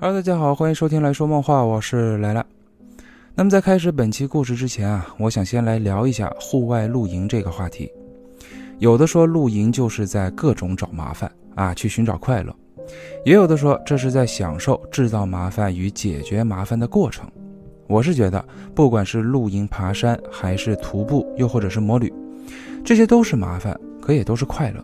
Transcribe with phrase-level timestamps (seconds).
[0.00, 2.46] 嗨大家好，欢迎收听来说梦话，我是来了。
[3.34, 7.90] 那么在开始本期故事之前啊，我想先来聊一下户外露营这个话题。
[8.78, 12.52] 有的说露营就是在各种找麻烦啊，去寻找快乐；
[13.24, 17.28] 也有的说这是在享受制造麻烦与解决麻烦的过程。
[17.88, 18.42] 我是觉得，
[18.76, 22.12] 不管是露营、爬山，还是徒步，又或者是摩旅，
[22.84, 24.80] 这些都是麻烦，可也都是快乐。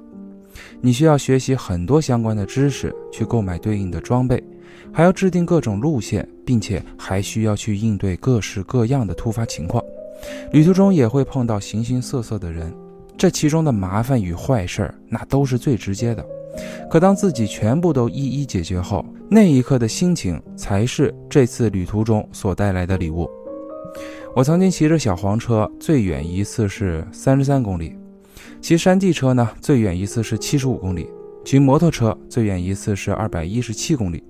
[0.80, 4.42] 你需要学习很多相关的知识，去购买对应的装备，
[4.92, 9.82] 还要制定各种路线，并且还需要去应对各式各样的突发情况。
[10.52, 12.72] 旅途中也会碰到形形色色的人，
[13.16, 16.24] 这其中的麻烦与坏事儿，那都是最直接的。
[16.88, 23.28] 可当自己全部都一一解决后，那一刻的心情才是这次旅途中所带来的礼物。
[24.36, 27.96] 我曾经骑着小黄车，最远一次是三十三公里。
[28.60, 31.06] 骑山地车呢，最远一次是七十五公里；
[31.44, 34.22] 骑摩托车最远一次是二百一十七公里。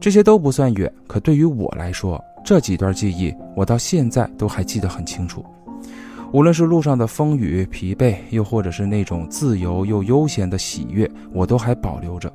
[0.00, 5.44] 这些都不算远，可对于我来说，这几段记忆我到现在都还记得很清楚。
[6.32, 12.32] 无论是路上的风雨、疲惫，又或者是那种自由又悠闲的喜悦，我都还保留着。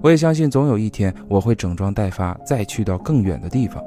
[0.00, 3.82] 我也相信，总有一天我会整装待发，再去到更远的地方。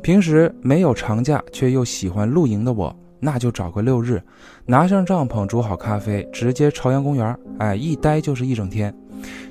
[0.00, 2.94] 平时没有长假却又喜欢露营的我。
[3.20, 4.22] 那就找个六日，
[4.64, 7.36] 拿上帐篷，煮好咖啡，直接朝阳公园。
[7.58, 8.94] 哎，一待就是一整天，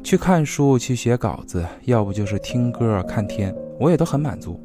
[0.04, 4.60] 去看书，去写稿子，要不就是听歌、看天，我也都很满足。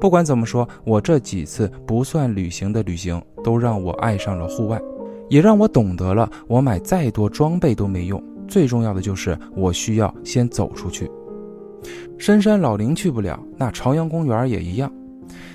[0.00, 4.80] 不管怎么说，我这几次不算旅行的旅行，都让我爱上了户外，
[5.28, 11.10] 也让我懂得了，我买再多装备都没用，最重要的就是我需要先走出去。
[12.16, 14.90] 深山老林去不了，那朝阳公园也一样。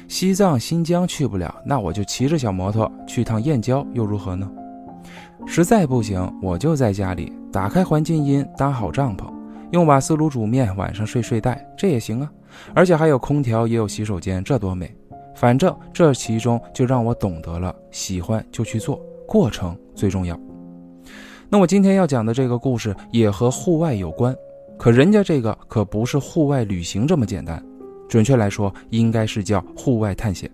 [0.07, 4.49] 西藏、新疆去不了，那我就骑着小摩托去趟燕郊又如何呢？
[5.45, 9.25] 实在不行，我就在家里打开环境音，搭好帐篷，
[9.71, 12.31] 用瓦斯炉煮面，晚上睡睡袋，这也行啊。
[12.73, 14.93] 而且还有空调，也有洗手间，这多美！
[15.35, 20.39] 反正这其中就让我懂得了，喜欢就去做，过程最重要。
[21.49, 24.35] 那我今天要讲的这个故事也和户外有关，
[24.77, 27.63] 可人家这个可不是户外旅行这么简单。
[28.07, 30.49] 准确来说，应该是叫户外探险。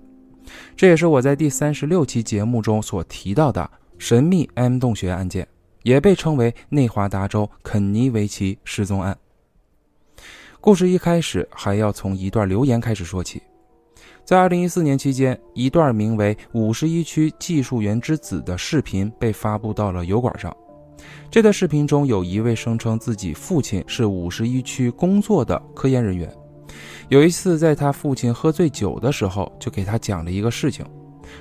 [0.76, 3.68] 这也是我在第三十六期节目中所提到的
[3.98, 5.48] 神秘 M 洞穴案件，
[5.86, 9.16] 也被称为内华达州肯尼维奇失踪案。
[10.60, 13.40] 故事一开始还要从一段留言开始说起。
[14.24, 20.52] 在二零一四年期间，一段名为“五十一区技术员之子”的视频被发布到了油管上。
[21.30, 26.28] 这段视频中有一位声称自己父亲是五十一区工作的科研人员。
[27.10, 30.84] 有一次，在他父亲喝醉酒的时候，就给他讲了一个事情，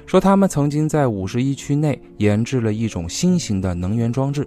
[0.06, 4.47] 说他们曾经在五十一区内研制了一种新型的能源装置，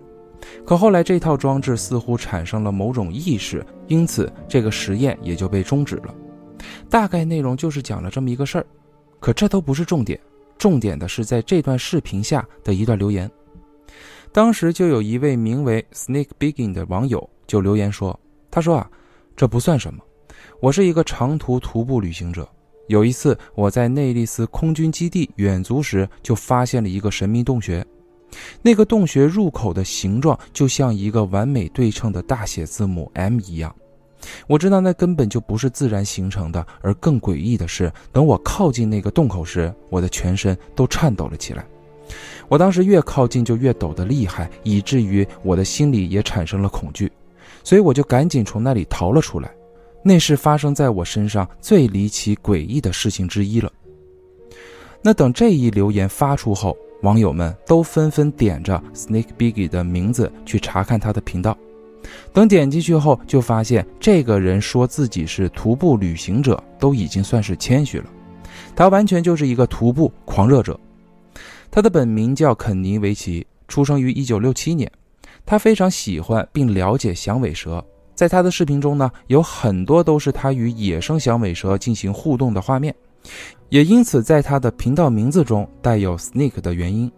[0.66, 6.16] 可后来这套装置似乎产生了某种意识，因此这个实验也就被终止了。
[6.90, 8.66] 大概内容就是讲了这么一个事儿，
[9.20, 10.20] 可这都不是重点，
[10.58, 13.30] 重点的是在这段视频下的一段留言。
[14.32, 18.20] 当时就有一位名为 Snake Begin 的网友就留言说
[18.52, 18.90] ：“他说啊，
[19.36, 20.04] 这不算什么。”
[20.60, 22.48] 我是一个长途徒步旅行者。
[22.88, 27.86] 有一次，我在内利斯空军基地远足时，就发现了一个神秘洞穴。
[28.62, 33.74] 那个洞穴入口的形状就像一个完美对称的大写字母 M 一样。
[34.48, 41.66] 我知道那根本就不是自然形成的，而更诡异的是，等我靠近那个洞口时，我的全身都颤抖了起来。
[42.48, 47.12] 我当时越靠近就越抖得厉害，以至于我的心里也产生了恐惧，
[47.64, 49.52] 所以我就赶紧从那里逃了出来。
[50.08, 53.70] 那是发生在我身上最离奇诡异的事情之一了。
[55.02, 61.58] 那等这一留言发出后，网友们都纷纷点着 Snake Biggie 的名字去查看他的频道。
[62.32, 68.06] 等点进去后，就发现这个人说自己是徒步旅行者，都已经算是谦虚了。
[68.78, 70.80] 他完全就是一个徒步狂热者。
[71.70, 74.90] 他的本名叫肯尼维奇，出生于1967年。
[75.46, 77.86] 他非常喜欢并了解响尾蛇。
[78.18, 82.94] 在他的视频中呢，有很多都是他与野生响尾蛇进行互动的画面，
[83.70, 87.12] 也因此在他的频道名字中带有 “snake” 的原因。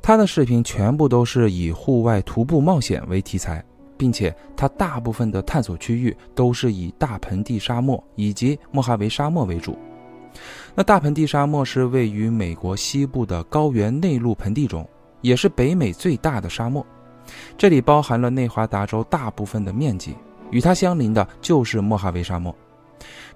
[0.00, 3.64] 他的视频全部都是以户外徒步冒险为题材，
[3.96, 9.76] 并且他大部分的探索区域都是以大盆地沙漠以及莫哈维沙漠为主。
[10.72, 14.88] 那大盆地沙漠是位于美国西部的高原内陆盆地中，
[15.20, 16.86] 也是北美最大的沙漠。
[17.56, 20.16] 这里包含了内华达州大部分的面积，
[20.50, 22.54] 与它相邻的就是莫哈维沙漠。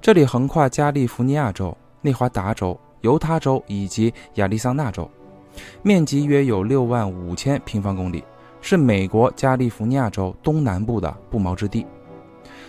[0.00, 5.10] 这里横跨加利福尼亚州、内华达州、犹他州以及亚利桑那州，
[5.82, 8.22] 面积约有六万五千平方公里，
[8.60, 11.86] 是美国加利福尼亚州东南部的不毛之地。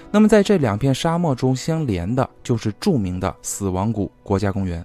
[0.10, 4.84] 那么在这两片沙漠中相连的，就是著名的死亡谷国家公园，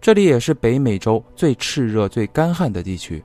[0.00, 3.22] 这里也是北美洲最炽热、最干旱的地区。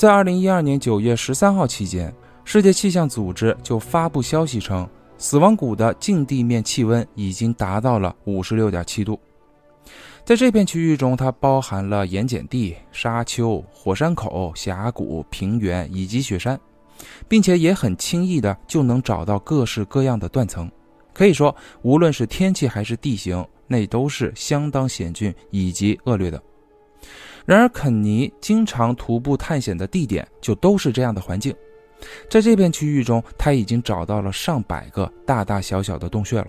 [0.00, 2.10] 在二零一二年九月十三号期间，
[2.42, 4.88] 世界气象组织就发布消息称，
[5.18, 9.20] 死亡谷的近地面气温已经达到了五十六点七度。
[10.24, 16.58] 在这片区域中，它包含了盐碱地、沙丘、火山口、峡谷、平原以及雪山，
[17.28, 20.72] 并且也很轻易的就能找到各式各样的断层。
[21.12, 26.42] 可以说，无论是天气还是地形，那都是相当险峻以及恶劣的。
[27.46, 31.54] 然而，肯尼经常徒步探险的地点就都是这样的环境。
[32.28, 36.46] 在这片区域中，他已经找到了上百个大大小小的洞穴了。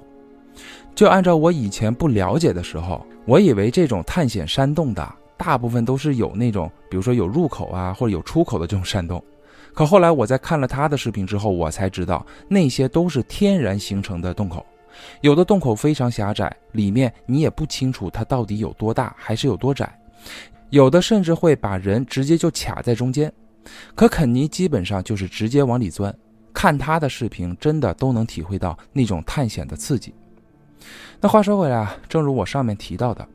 [0.93, 9.23] 就按照我以前不了解的时候，我以为这种探险山洞的大部分都是有那种，比如说有入口啊，或者有出口的这种山洞。
[9.73, 14.65] 可后来我在看了他的视频之后，我才知道那些都是天然形成的洞口，
[15.21, 19.97] 有的洞口非常狭窄，里面你也不清楚它到底有多大还是有多窄，
[20.71, 23.31] 有的甚至会把人直接就卡在中间。
[23.93, 26.13] 可肯尼基本上就是直接往里钻，
[26.53, 30.13] 看他的视频真的都能体会到那种探险的刺激。
[31.19, 33.27] 那话说回来啊，正如我上面提到的，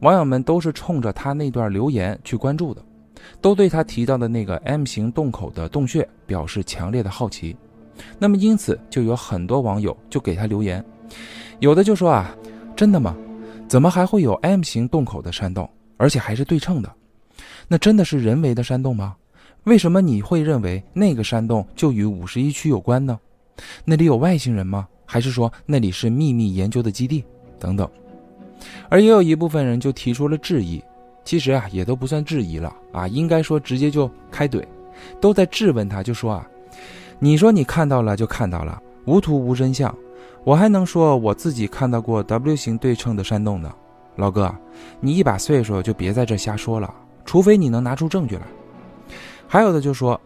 [0.00, 2.80] 网友们都是冲着他那段留言去关注的，
[3.40, 7.54] 都对他提到的那个 M 型洞口的洞穴表示强烈的好奇。
[8.18, 10.82] 那么因此就有很多网友就给他留言，
[11.58, 12.34] 有的就说啊，
[12.76, 13.14] 真的吗？
[13.68, 16.92] 怎么还会有 M 型洞口的山洞，而且还是对称的？
[17.68, 19.16] 那真的是人为的山洞吗？
[19.64, 23.18] 为什么你会认为那个山洞就与五十一区有关呢？
[23.84, 24.86] 那里有外星人吗？
[25.04, 27.24] 还是说那里是秘密研究的基地
[27.60, 27.88] 等等，
[28.88, 30.82] 而也有一部分人就提出了质疑，
[31.24, 34.64] 其实啊也都不算质疑了啊，应该说直接就开怼，
[35.20, 36.48] 都在质问他，就说啊，
[37.18, 39.96] 你说你看到了就看到了，无图无真相，
[40.42, 43.72] 我还能说我自己看到过 W 型对称的山洞呢？
[44.16, 44.54] 老哥，
[44.98, 46.92] 你一把岁数就别在这瞎说了，
[47.24, 48.42] 除非你能拿出证据来。
[49.46, 50.20] 还有的就说，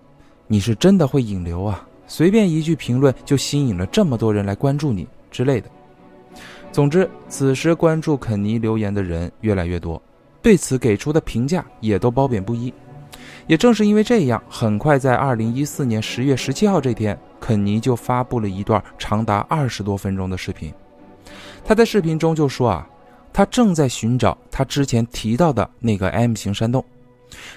[0.47, 1.87] 你是真的会引流啊。
[2.07, 5.69] 随便一句评论就吸引了这么多人来关注你之类的。
[6.73, 10.01] 总之，此时关注肯尼留言的人越来越多，
[10.41, 12.73] 对此给出的评价也都褒贬不一。
[13.47, 20.73] 也正是因为这样，很快在二零一四年十月十七号这天，肯尼就发布了一段长达二十多分钟的视频。
[21.65, 22.89] 他在视频中就说啊，
[23.33, 26.85] 他正在寻找他之前提到的那个 M 型山洞。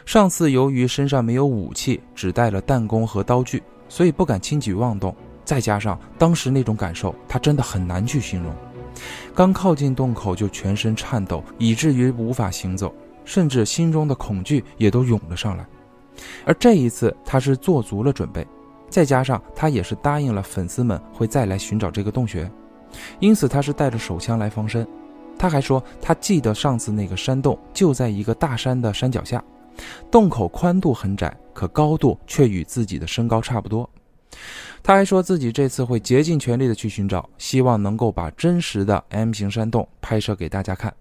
[0.05, 3.61] 上次由于身上没有武器，只带了弹弓和刀具。
[3.89, 5.15] 所以不敢轻举妄动，
[5.45, 8.51] 再加上当时那种感受，他真的很难去形容。
[9.35, 12.91] 刚靠近洞口就全身颤抖，以至于无法行走，
[13.23, 15.65] 甚至心中的恐惧也都涌了上来。
[16.43, 18.47] 而这一次他是做足了准备，
[18.89, 22.49] 再加上他也是答应了粉丝们会再来寻找这个洞穴，
[23.19, 24.87] 因此他是带着手枪来防身。
[25.43, 29.43] 他还说他记得上次那个山洞就在一个大山的山脚下。
[30.09, 33.89] 洞口宽度很窄，可高度却与自己的身高差不多。
[34.81, 40.93] 他还说自己这次会竭尽全力的去寻找，希望能够把真实的 M 型山洞拍摄给大家看。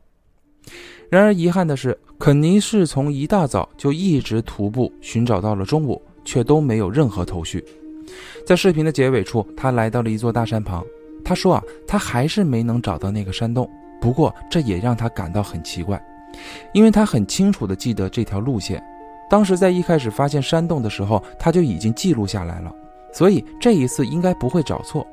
[1.09, 7.65] 然而遗憾的是，肯尼是从一大早就一直徒步寻找到了中午，却都没有任何头绪。
[8.45, 10.85] 在视频的结尾处，他来到了一座大山旁。
[11.25, 13.71] 他说啊，他还是没能找到那个山洞。
[14.03, 15.99] 不过这也让他感到很奇怪。
[16.73, 18.83] 因为他很清楚地记得这条路线，
[19.31, 22.75] 当时在一开始发现山洞的时候，他就已经记录下来了，
[23.13, 25.07] 所以这一次应该不会找错。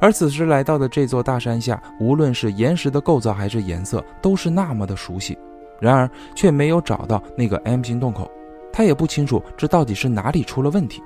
[0.00, 5.38] 而此时来到的这座大山下，无论是岩石的构造还是颜色，都是那么的熟悉，
[5.80, 8.30] 然而却没有找到那个 M 型洞口，
[8.72, 11.02] 他也不清楚这到底是哪里出了问题。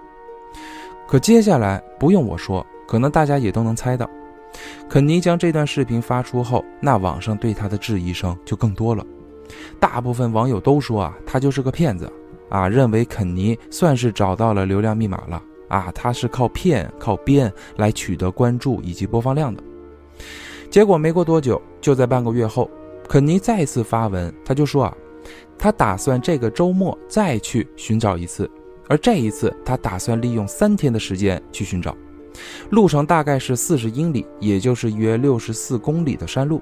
[1.06, 4.08] 可接下来不用我说，可能大家也都能猜到，
[4.88, 9.04] 肯尼将这段视频发出后，那网上对他的质疑声就更多了。
[9.78, 12.10] 大部分网友都说啊，他就是个骗子，
[12.48, 19.62] 啊，认为肯尼算是找到了流量密码了，啊，他是靠骗、靠编来取得关注以及播放量的。
[20.70, 22.70] 结果没过多久，就在半个月后，
[23.08, 24.96] 肯尼再次发文，他就说啊，
[25.58, 28.48] 他打算这个周末再去寻找一次，
[28.88, 31.96] 而这一次他打算利用三天的时间去寻找，
[32.70, 36.60] 路程大概是四十英里，也就是约六十四公里的山路。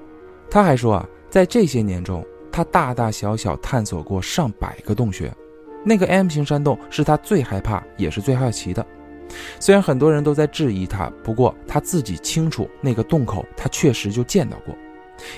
[0.51, 2.25] 他还说啊，在这些年中。
[2.51, 5.33] 他大大小小探索过上百个洞穴，
[5.85, 8.85] 那个 M 型山洞是他最害怕也是最好奇的。
[9.61, 14.75] 虽然很多人都在质疑他，不过他自己清楚那个洞口他确实就见到过，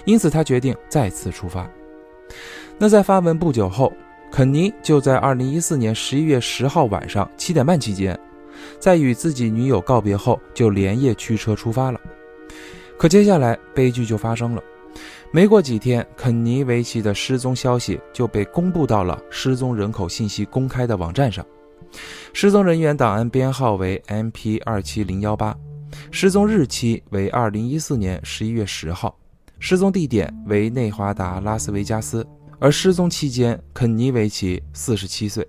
[0.06, 1.68] 因此他决定再次出发。
[2.78, 3.92] 那在发文不久后，
[4.30, 8.18] 肯尼就在2014年11月10号晚上7点半期间，
[8.78, 12.00] 在与自己女友告别后，就连夜驱车出发了。
[12.98, 14.62] 可接下来悲剧就发生了。
[15.32, 21.46] 没过几天，肯尼维奇的失踪消息就被公布到了失踪人口信息公开的网站上。
[22.32, 25.56] 失踪人员档案编号为 MP 二七零幺八，
[26.10, 29.16] 失踪日期为二零一四年十一月十号，
[29.58, 32.26] 失踪地点为内华达拉斯维加斯，
[32.58, 35.46] 而失踪期间，肯尼维奇四十七岁。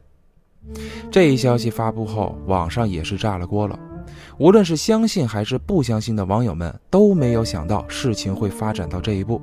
[1.11, 3.77] 这一消息发布后，网上也是炸了锅了。
[4.37, 9.41] 无论是相信还是不相信的网友们都没有想到事情会发展到这一步。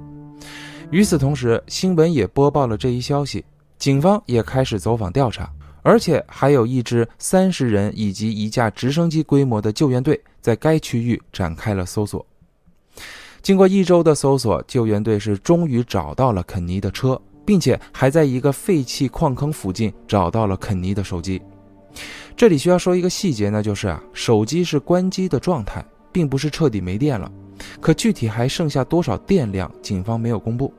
[0.91, 3.45] 与此同时，新闻也播报了这一消息，
[3.79, 5.51] 警方也开始走访调查，
[5.83, 12.25] 而且还有一支三十人以及一架直升机规模的救援队在该区域展开了搜索。
[13.43, 21.41] 经过一周的搜索，救援队是终于找到了肯尼的车，并且还在一个废弃矿坑附近找到了肯尼的手机。
[22.37, 27.33] 这里需要说一个细节呢，就是啊，手机是关机的状态，并不是彻底没电了。
[27.81, 30.71] 可具体还剩下多少电量，警方没有公布。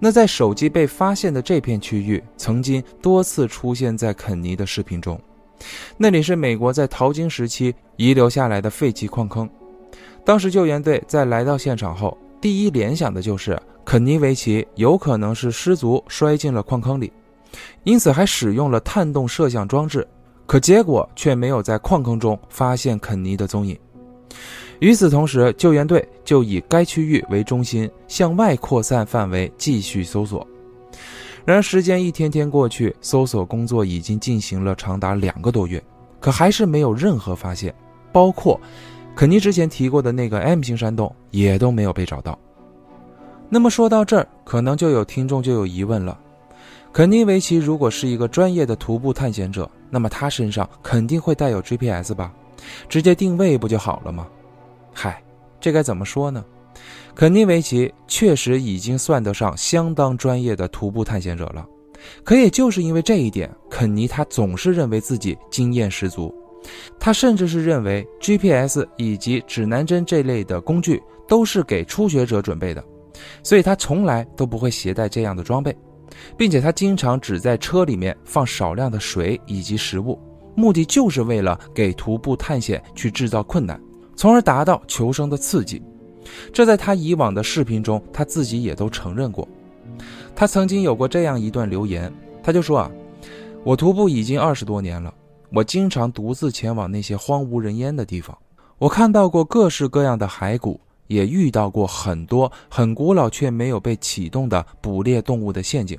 [0.00, 5.16] 那在手机被发现的这片区域，曾经多次出现在肯尼的视频中。
[5.96, 9.48] 那里是美国在淘金时期遗留下来的废弃矿坑。
[10.24, 17.12] 当时救援队在来到现场后，第一联想的就是肯尼维奇有可能是失足摔进了矿坑里，
[17.84, 20.06] 因此还使用了探洞摄像装置。
[20.46, 23.78] 可结果却没有在矿坑中发现肯尼的踪影。
[24.80, 30.46] 与此同时，救援队就以该区域为中心向外扩散范围，继续搜索。
[31.44, 35.82] 然而，时间一天天过去，搜索工作已经进行了长达两个多月，
[36.20, 37.74] 可还是没有任何发现，
[38.12, 38.60] 包括
[39.14, 42.38] 肯尼之前提过的那个 M 型山洞也都没有被找到。
[43.54, 46.18] 那么说到这儿，可能就有听众就有疑问了：
[46.90, 52.32] 肯尼维奇如果是一个专业的徒步探险者，那么他身上肯定会带有 GPS 吧？
[52.88, 54.26] 直接定位不就好了吗？
[54.94, 55.22] 嗨，
[55.60, 56.42] 这该怎么说呢？
[57.14, 61.66] 肯尼维奇确实已经算得上相当专业的徒步探险者了，
[62.24, 66.34] 可也就是因为这一点，肯尼他总是认为自己经验十足，
[66.98, 72.82] 他甚至是认为 GPS 以及指南针这类的工具都是给初学者准备的，
[73.42, 75.76] 所以他从来都不会携带这样的装备，
[76.36, 80.18] 并且他经常只在车里面放少量的水以及食物，
[80.54, 83.80] 目的就是为了给徒步探险去制造困难。
[84.14, 85.82] 从而达到求生的刺激，
[86.52, 89.48] 这在他以往的视频中，他自己也都承认过。
[90.34, 92.12] 他曾经有过这样一段留言，
[92.42, 92.90] 他就说啊，
[93.64, 95.12] 我徒步已经二十多年了，
[95.50, 98.36] 我经常独自前往那些荒无人烟的地方，
[98.78, 100.78] 我看到过各式各样的骸骨，
[101.12, 105.98] 也遇到过很多很古老却没有被启动的捕猎动物的陷阱。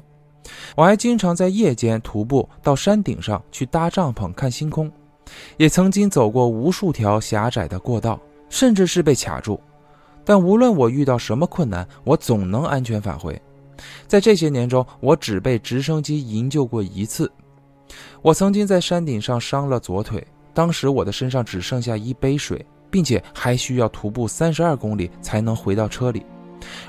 [0.75, 4.91] 我还经常在夜间徒步到山顶上去搭帐篷看星空。
[5.55, 9.59] 也曾经走过无数条狭窄的过道，甚至是被卡住，
[10.25, 13.41] 但无论我遇到什么困难，我总能安全返回。
[14.05, 17.31] 在这些年中，我只被直升机营救过一次。
[18.21, 26.23] 我曾经在山顶上伤了左腿，当时我的身上只剩下一杯水，并且还需要徒步三十二公里才能回到车里，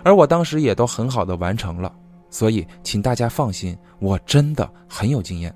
[0.02, 1.90] 而我当时也都很好的完成了。
[2.28, 5.54] 所以，请大家放心，我真的很有经验。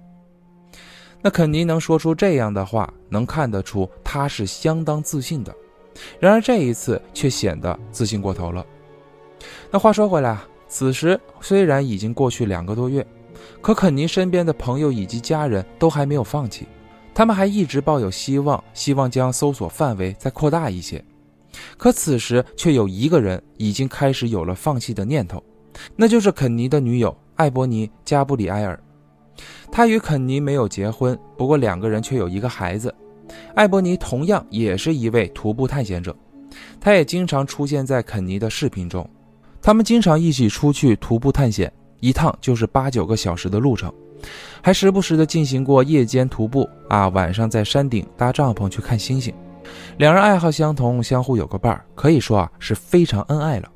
[1.21, 5.55] 那肯尼能说出这样的话，能看得出他是相当自信的。
[6.19, 8.65] 然而这一次却显得自信过头了。
[9.71, 13.07] 那话说回来啊，此时虽然已经过去两个多月，
[13.61, 16.67] 可肯尼身边的朋友以及家人都还没有放弃，
[17.19, 21.05] 他们还一直抱有希望，希望将搜索范围再扩大一些。
[21.77, 25.43] 可此时却有一个人已经开始有了放弃的念头，
[25.97, 28.81] 那就是肯尼的女友艾伯尼·加布里埃尔。
[29.69, 32.95] 他与肯尼没有结婚，不过两个人却有一个孩子。
[33.57, 36.17] 艾伯尼同样也是一位徒步探险者，
[36.79, 39.05] 他也经常出现在肯尼的视频中。
[39.61, 43.93] 他们经常一起出去徒步探险，一趟就是八九个小时的路程，
[44.61, 49.33] 还时不时的进行过夜间徒步啊，晚上在山顶搭帐篷去看星星。
[49.99, 53.71] 两人爱好相同，相互有个伴儿，可以说啊是非常恩爱了。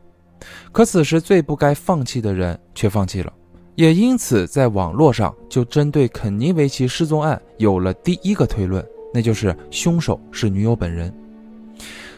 [0.72, 3.32] 可此时最不该放弃的人却放弃了。
[3.74, 8.84] 也因此，在网络上就针对肯尼维奇失踪案有了第一个推论，
[9.14, 11.12] 那就是凶手是女友本人。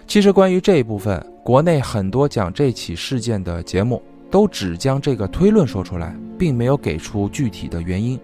[0.07, 8.19] 其实，关于这一部分，国内很多讲这起事件的节目都只将这个推论说出来，并没有给出具体的原因，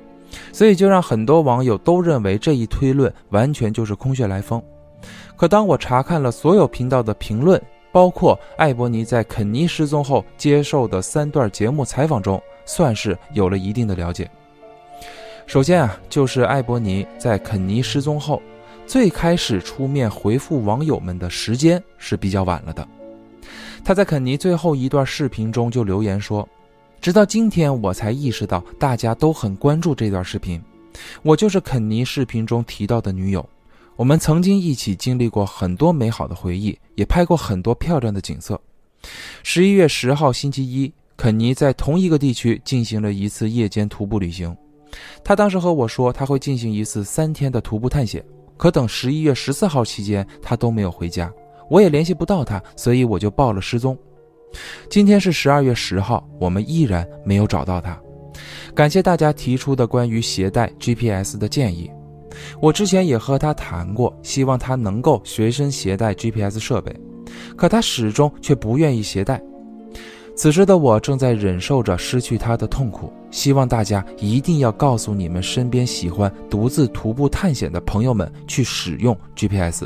[0.52, 4.62] 所以就让很多网友都认为这一推论完全就是空穴来风。
[5.36, 7.60] 可当我查看了所有频道的评论，
[7.92, 14.30] 包括艾伯尼在肯尼失踪后接受的三段节目采访中，算是有了一定的了解。
[15.46, 18.40] 首先啊，就是艾伯尼在肯尼失踪后，
[18.86, 22.86] 最开始出面回复网友们的时间是比较晚了的。
[23.84, 26.48] 他在肯尼最后一段视频中就留言说
[27.00, 30.62] ：“直到今天我才意识到大家都很关注这段视频。
[31.22, 33.48] 我就是肯尼视频中提到的女友，
[33.96, 38.60] 我们曾经一起经历过很多美好的回忆，也拍过很多漂亮的景色。”
[39.42, 44.54] 十一月十号星期一，肯尼在同一个地区进行了一次夜间徒步旅行。
[45.24, 48.22] 他当时和我说他会进行一次三天的徒步探险，
[48.56, 51.32] 可等十一月十四号期间他都没有回家，
[51.70, 53.96] 我也联系不到他，所以我就报了失踪。
[54.90, 57.98] 今天是十二月十号，我们依然没有找到他。
[58.74, 61.88] 感谢大家提出的关于携带 GPS 的建议，
[62.60, 66.92] 我之前也和他谈过，希望他能够随身携带 GPS 设备，
[67.56, 69.40] 可他始终却不愿意携带。
[70.34, 79.84] 此时的我正在忍受着失去他的痛苦，希望大家一定要告诉你们身边喜欢独自徒步探险的朋友们去使用 GPS。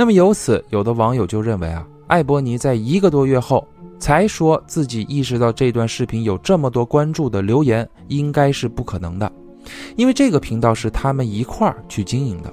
[0.00, 3.66] 那么由此，有的网友就认为啊，艾伯尼在一个多月后
[3.98, 9.32] 才说自己意识到这段视频有这么多关注的留言，应该是不可能的，
[9.96, 12.52] 因为这个频道是他们一块儿去经营的。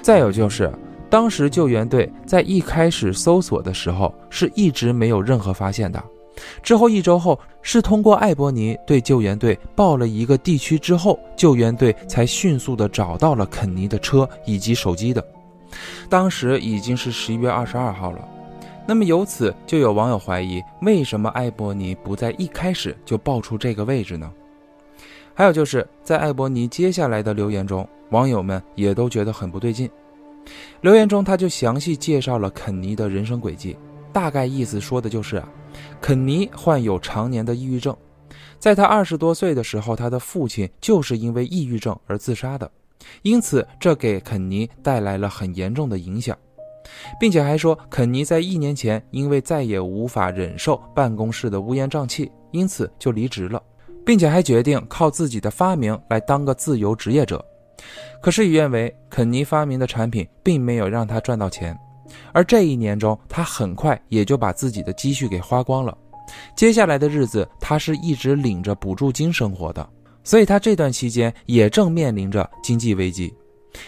[0.00, 0.72] 再有就是。
[1.10, 6.02] 当时救援队在一开始搜索的时候是一直没有任何发现的，
[6.60, 15.24] 之后一周后是通过艾伯尼对救援队报了一个地区之后，救援队才迅速的找到了肯尼的车以及手机的。
[16.08, 18.28] 当时已经是十一月二十二号了，
[18.86, 24.30] 那么由此就有网友怀疑，为什么艾伯尼不在一开始就报出这个位置呢？
[25.34, 29.90] 还有就是在艾伯尼接下来的留言中，网友们也都觉得很不对劲。
[30.82, 33.76] 留言中，他就详细介绍了肯尼的人生轨迹，
[34.12, 35.48] 大概意思说的就是啊，
[36.00, 37.96] 肯尼患有常年的抑郁症，
[38.58, 42.70] 在他二十多岁的时候，他的父亲就是因为抑郁症而自杀的，
[43.22, 46.36] 因此这给肯尼带来了很严重的影响，
[47.18, 53.62] 并且还说肯尼在一年前因为再也无法忍受办公室的乌烟瘴气，因此就离职了，
[54.04, 57.44] 并且还决定靠自己的发明来当个自由职业者。
[58.22, 61.76] 可事与愿违，肯尼发明的产品并没有让他赚到钱，
[62.32, 65.96] 而这一年中，他很快也就把自己的积蓄给花光了。
[66.56, 69.86] 接下来的日子，他是一直领着补助金生活的，
[70.24, 73.32] 所以他这段期间也正面临着经济危机，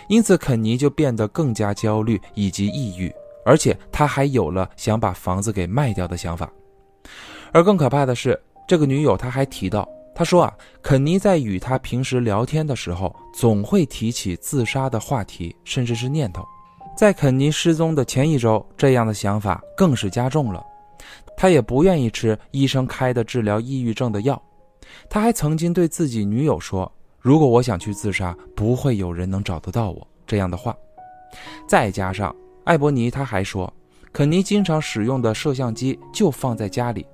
[0.09, 3.13] 因此肯尼就变得更加焦虑以及抑郁，
[3.45, 6.49] 而且他还有了想把房子给卖掉的想法。
[7.53, 9.89] 而更可怕的是，这个女友他还提到。
[10.15, 16.43] 他说啊，肯尼在与他平时聊天的时候，总会提起自杀的话题，甚至是念头。
[16.97, 20.65] 在肯尼失踪的前一周，这样的想法更是加重了。
[21.37, 24.43] 他也不愿意吃医生开的治疗抑郁症的药。
[25.09, 30.77] 他还曾经对自己女友说：“如果我想去自杀，不会有人能找得到我。”这样的话。
[31.69, 33.73] 再加上艾伯尼他还说，
[34.13, 37.07] 肯尼经常使用的摄像机就放在家里，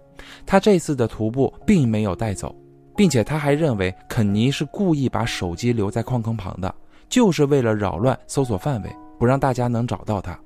[0.46, 2.54] 他这次的徒步并没有带走。
[2.94, 6.72] 并且他还认为肯尼是故意把手机留在矿坑旁的，
[7.08, 10.38] 就是为了扰乱搜索范围，不让大家能找到他。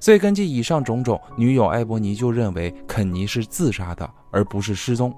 [0.00, 5.14] 所以根据以上种种，女友艾伯尼就认为肯尼是自杀的，而不是失踪。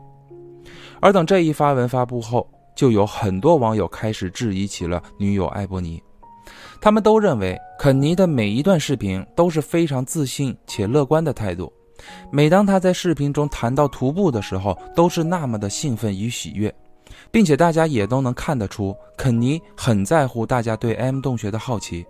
[1.01, 6.03] 而等这一发文发布后，就有很多网友开始质疑起了女友艾伯尼，
[6.81, 11.73] 他们都认为肯尼的每一段视频都是非常自信且乐观的态度。
[12.31, 16.73] 每当他在视频中谈到徒步的时候，都是那么的兴奋与喜悦，
[17.31, 22.07] 并且大家也都能看得出，肯尼很在乎大家对 M 洞穴的好奇，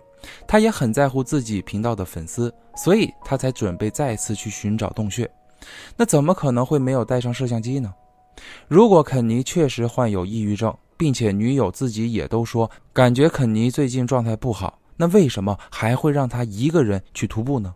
[0.47, 5.29] 他也很在乎自己频道的粉丝，所以他才准备再次去寻找洞穴。
[5.97, 7.91] 那怎么可能会没有带上摄像机呢？
[8.67, 17.73] 如果肯尼确实患有抑郁症，并且女友自己也都说感觉肯尼最近状态不好，那为什么还会让他一个人去徒步呢？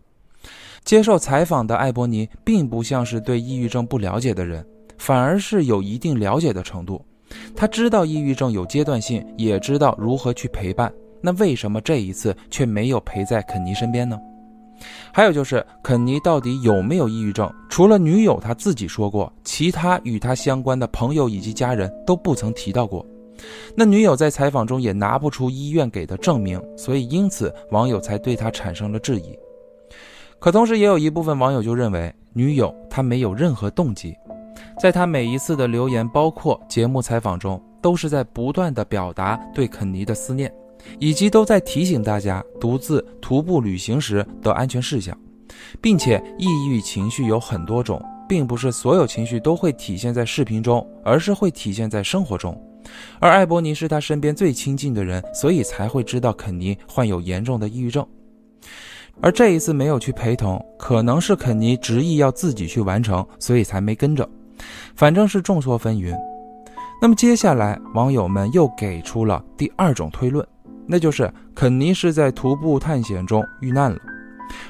[0.84, 4.66] 接受采访的艾伯尼并不像是对抑郁症不了解的人，
[4.98, 7.04] 反而是有一定了解的程度。
[7.56, 10.92] 他知道抑郁症有阶段性，也知道如何去陪伴。
[11.22, 14.18] 那为什么这一次却没有陪在肯尼身边呢？
[15.12, 17.50] 还有就是肯尼到底有没有抑郁症？
[17.68, 23.04] 除了女友他自己说过，其他与他相关的朋友以及家人都不曾提到过。
[23.76, 29.36] 那女友在采访中也拿不出医院给的证明，所以因此网友才对他产生了质疑。
[30.38, 34.14] 可同时，也有一部分网友就认为，女友她没有任何动机，
[34.78, 40.52] 在她每一次的留言，包括节目采访中，都是在不断的表达对肯尼的思念，
[40.98, 45.16] 以及都在提醒大家独自徒步旅行时的安全事项，
[45.80, 52.60] 并且抑郁情绪有很多种，并不是所有情绪都会体现在视频中，而是会体现在生活中。
[53.18, 58.06] 而艾伯尼是他身边最亲近的人，所以才会知道肯尼患有严重的抑郁症。
[59.20, 64.28] 而这一次没有去陪同，可能是肯尼执意要自己去完成，所以才没跟着。
[64.96, 66.14] 反正是众说纷纭。
[67.00, 70.46] 那么接下来，网友们又给出了第二种推论，
[70.86, 73.98] 那就是肯尼是在徒步探险中遇难了。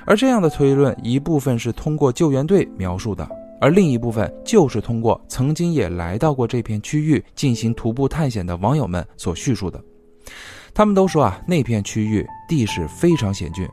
[0.07, 3.29] 而这样的推论，一部分是通过救援队描述的，
[3.61, 9.83] 而另一部分就是通过曾经也来到过这片区域进行徒步探险的网友们所叙述的。
[10.72, 13.68] 他们都说啊，那片区域地势非常险峻，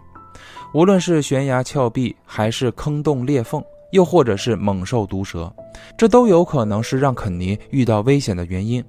[0.73, 5.51] 无论是悬崖峭壁，还是坑洞裂缝，又或者是猛兽毒蛇，
[5.97, 8.83] 这都有可能是让肯尼遇到危险的原因。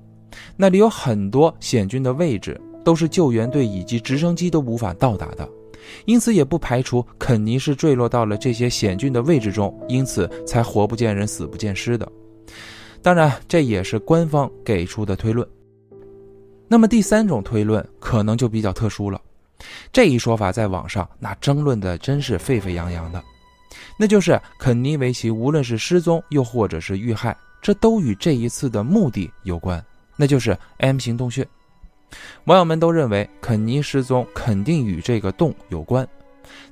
[0.56, 5.48] 那里有很多险峻的位置，都是救援队以及直升机都无法到达的。
[6.04, 12.10] 因此，也不排除肯尼是坠落到了这些险峻的位置中，因此才活不见人，死不见尸的。
[13.02, 15.46] 当然，这也是官方给出的推论。
[16.68, 19.20] 那么，第三种推论可能就比较特殊了。
[19.92, 23.22] 这一说法在网上那争论的真是沸沸扬扬的，
[23.98, 29.84] 那就是肯尼维奇无论是失踪又或者是遇害，这都与这一次的目的有关，
[30.16, 31.46] 那就是 M 型洞穴。
[32.44, 36.06] 网友们都认为肯尼失踪肯定与这个洞有关，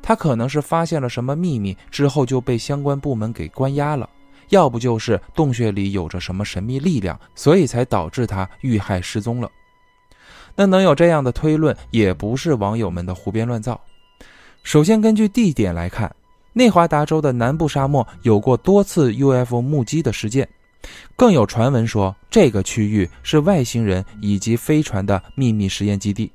[0.03, 4.09] 他可能是发现了什么秘密之后就被相关部门给关押了，
[4.49, 9.51] 要不就是洞穴里有着什么神秘力量，所以才导致他遇害失踪了。
[10.57, 13.81] 那能有这样的推论，也不是网友们的胡编乱造。
[14.63, 16.15] 首先，根据地点来看，
[16.53, 20.47] 内华达州的南部沙漠有过多次 UFO 目击的事件。
[21.17, 26.31] 更有传闻说，这个区域是外星人以及飞船的秘密实验基地。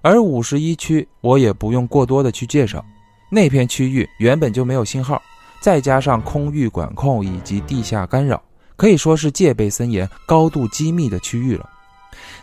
[0.00, 2.84] 而五十一区，我也不用过多的去介绍，
[3.30, 5.20] 那片区域原本就没有信号，
[5.60, 8.40] 再加上空域管控以及地下干扰，
[8.76, 11.68] 可以说是戒备森严、高度机密的区域了。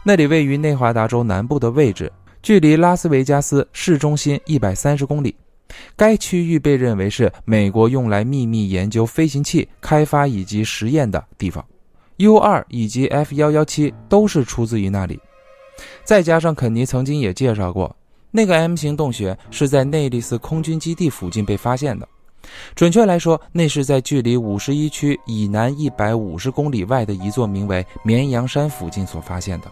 [0.03, 5.33] 那里位于内华达州南部的位置，距离拉斯维加斯市中心一百三十公里。
[5.95, 11.63] 该区域被认为是美国用来秘密研究飞行器开发以及实验的地方
[12.17, 15.19] ，U2 以及 F117 都是出自于那里。
[16.03, 17.95] 再加上肯尼曾经也介绍过，
[18.29, 22.07] 那个 M 型洞穴是在内利斯空军基地附近被发现的。
[22.75, 29.67] 准确来说，那是在距离五十一区以南一百五十公里外的一座名为绵羊山附近所发现的。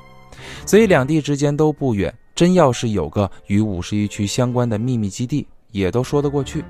[0.66, 5.46] 所以两地之间都不远，真要是有个与五十一区相关的秘密基地。
[5.72, 6.64] 也都说得过去，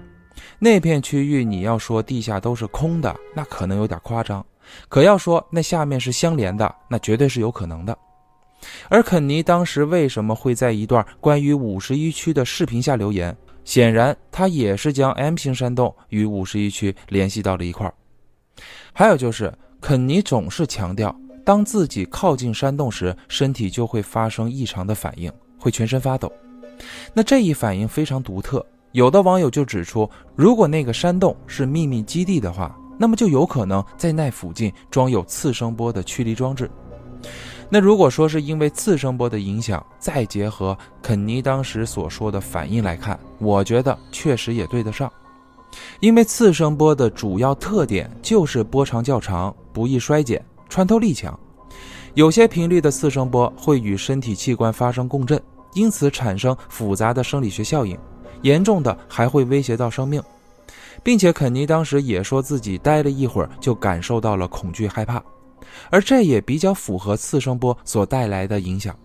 [0.60, 4.42] 那片区域你要说地下都是空的，那可能有点夸张；
[4.88, 7.98] 可要说那下面是相连的，那绝对是有可能的。
[8.90, 13.36] 而肯尼当时为什么会在一段关于五十一区的视频下留言？
[13.64, 17.94] 显然他也是将 M 型山洞与五十一区联系到了一块儿。
[18.92, 26.32] 还有就是，肯尼总是强调，当自己靠近山洞时，身体就会发生异常的反应，会全身发抖。
[27.14, 28.66] 那这一反应非常独特。
[28.92, 36.70] 有的网友就指出，如果那个山洞是秘密基地的话，那么就有可能在那附近装有次声波的驱离装置。
[37.70, 45.10] 那如果说是因为次声波的影响，再结合肯尼当时所说的反应来看，我觉得确实也对得上。
[46.02, 51.40] 因为次声波的主要特点就是波长较长、不易衰减、穿透力强，
[52.14, 55.42] 有些频率的次声波会与身体器官发生共振，
[55.74, 57.98] 因此产生复杂的生理学效应。
[58.42, 60.22] 严重的还会威胁到生命，
[61.04, 65.24] 并且肯尼当时也说自己待了一会儿就感受到了恐惧害怕，
[65.90, 68.96] 而这也比较符合次声波所带来的影响，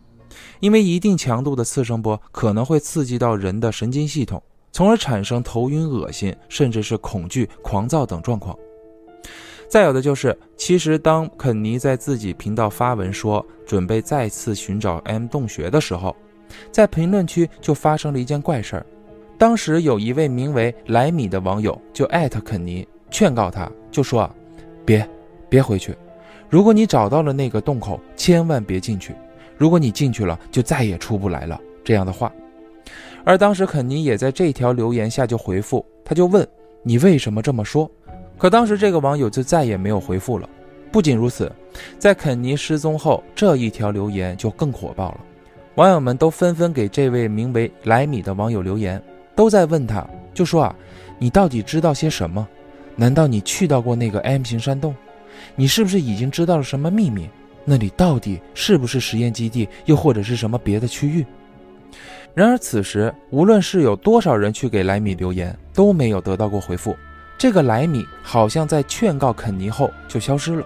[0.60, 8.56] 因为一定强度的次声波可能会刺激到人的神经系统，从而产生头晕、恶心，甚至是恐惧、狂躁等状况。
[9.68, 16.14] 再有的就是，其实当肯尼在自己频道发文说准备再次寻找 M 洞穴的时候，
[16.70, 18.86] 在评论区就发生了一件怪事儿。
[19.38, 24.28] 当时有一位名为莱米的网友就艾特肯尼，劝告他，就说，
[24.84, 25.06] 别，
[25.48, 25.94] 别回去。
[26.48, 29.14] 如果你找到了那个洞口，千万别进去。
[29.58, 31.60] 如果你进去了，就再也出不来了。
[31.84, 32.32] 这样的话。
[33.24, 36.46] 而当时肯尼也在这条留言下就回复，他就问
[36.82, 37.90] 你为什么这么说？
[38.38, 40.48] 可当时这个网友就再也没有回复了。
[40.90, 41.50] 不仅如此，
[41.98, 45.20] 在肯尼失踪后，这一条留言就更火爆了，
[45.74, 49.02] 网友们都纷纷给这位名为莱米的网友留言。
[49.36, 50.74] 都在问他，就说啊，
[51.18, 52.44] 你到底知道些什么？
[52.96, 54.96] 难道你去到过那个 M 型山洞？
[55.54, 57.28] 你是不是已经知道了什么秘密？
[57.64, 61.26] 那里到底是不是实验基地，又或者是什么别的区域？
[62.32, 66.96] 然而此时，无论是有多少人去给莱米留言，都没有得到过回复。
[67.36, 70.64] 这个莱米好像在劝告肯尼后就消失了。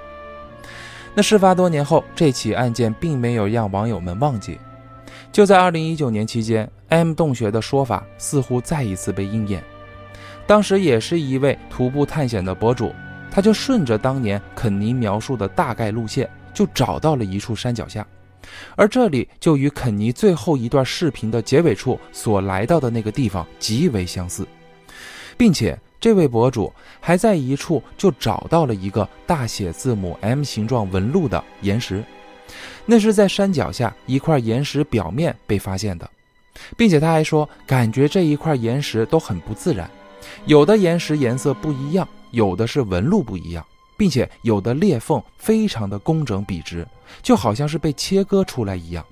[1.14, 4.59] 那事发多年后，这起案件并没有让网友们忘记。
[5.32, 9.62] 就在二零一九年期间，M 洞穴的说法似乎再一次被应验。
[10.44, 12.92] 当时也是一位徒步探险的博主，
[13.30, 18.04] 他就顺着当年肯尼描述的大概路线，就找到了一处山脚下，
[18.74, 24.44] 而这里就与肯尼最后一段视频的结尾处所来到的那个地方极为相似，
[25.36, 32.02] 并且这位博主还在一处就找到了一个大写字母 M 形状纹路的岩石。
[32.86, 36.08] 那是在山脚下一块岩石表面被发现的，
[36.76, 39.90] 并且他还说，感觉这一块岩石都很不自然，
[40.46, 43.64] 有的岩石颜色不一样，有的是纹路不一样，
[43.96, 46.86] 并且有的裂缝非常的工整笔直，
[47.22, 49.04] 就好像是被切割出来一样。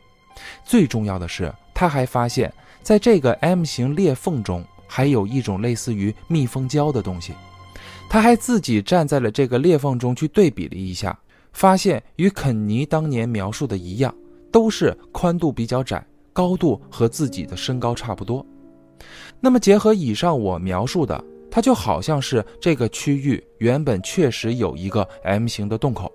[0.64, 7.35] 最重要的是，他还发现，在这个 M 型裂缝中，还有一种类似于密封胶的东西。
[8.09, 11.18] 他还自己站在了这个裂缝中去对比了一下。
[11.52, 14.14] 发现与肯尼当年描述的一样，
[14.50, 18.44] 都是宽度比较窄，高度和自己的身高差不多。
[19.40, 26.12] 那么结合以上我描述的，它就好像是这个区域原本确实有一个 M 型的洞口，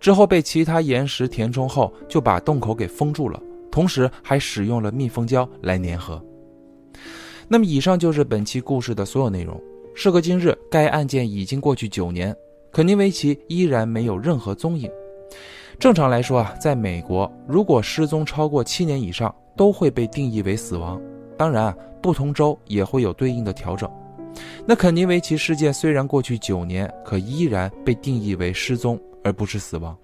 [0.00, 3.40] 之后被其他岩石填充后就把洞口给封住了，
[3.70, 6.22] 同时还使用了密封胶来粘合。
[7.48, 9.60] 那么以上就是本期故事的所有内容。
[9.94, 12.34] 时隔今日，该案件已经过去九年。
[12.72, 14.90] 肯尼维奇依然没有任何踪影。
[15.78, 20.98] 正常来说啊，在美国，如果失踪超过七年以上，都会被定义为死亡。
[21.36, 23.90] 当然啊，不同州也会有对应的调整。
[24.64, 29.94] 那肯尼维奇事件虽然过去九年，可依然被定义为失踪，而不是死亡。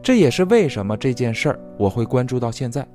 [0.00, 2.86] 这也是为什么这件事儿我会关注到现在。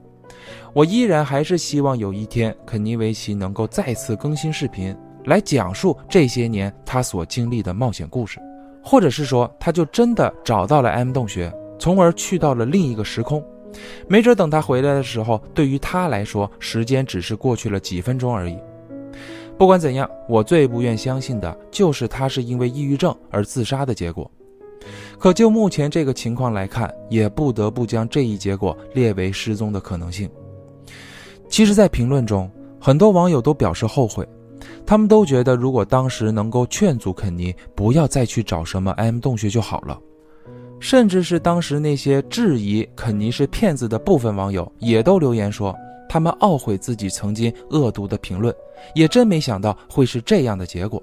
[0.73, 4.95] 我依然还是希望有一天肯尼维奇能够再次更新视频，
[5.25, 8.39] 来讲述这些年他所经历的冒险故事。
[8.83, 13.43] 或者是说，他就真的找到了 M 洞穴，从而去到了另一个时空。
[14.07, 18.57] 没准等他回来的时候，对于他来说，时间只是过去了几分钟而已。
[19.57, 24.29] 不管怎样，我最不愿相信的就是他是因为抑郁症而自杀的结果。
[25.19, 30.27] 可就目前这个情况来看，也不得不将这一结果列为失踪的可能性。
[31.47, 34.27] 其实，在评论中，很多网友都表示后悔。
[34.85, 39.99] 他们都觉得，如果当时能够劝阻肯尼不要再去找什么 M 洞穴就好了，
[40.79, 45.75] 甚至是当时那些质疑肯尼是骗子的部分网友，也都留言说，
[46.09, 48.53] 他们懊悔自己曾经恶毒的评论，
[48.95, 51.01] 也真没想到会是这样的结果。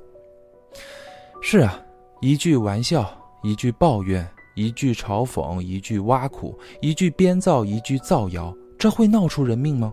[1.41, 1.81] 是啊，
[2.21, 3.09] 一句玩笑，
[3.43, 9.93] 一句抱怨，一句嘲讽，一句挖苦，一句编造，一句造谣，这会闹出人命吗？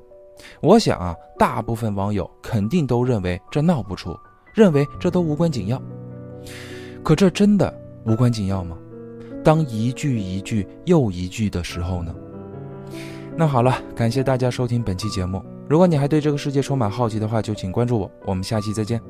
[0.62, 4.18] 我想啊，大部分网友肯定都认为这闹不出，
[4.54, 5.82] 认为这都无关紧要。
[7.04, 7.74] 可这真的
[8.06, 8.78] 无关紧要吗？
[9.44, 12.14] 当一句一句又一句的时候呢？
[13.38, 15.44] 那好了，感谢大家收听本期节目。
[15.68, 18.12] 如果你还对这个世界充满好奇的话，就请关注我。
[18.26, 19.02] 我们下期再见。